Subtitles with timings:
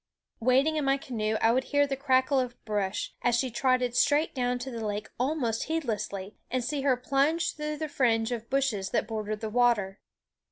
[0.39, 4.33] Waiting in my canoe I would hear the crackle of brush, as she trotted straight
[4.33, 8.89] down to the lake almost heedlessly, and see her plunge through the fringe of bushes
[8.89, 9.99] that bordered the water.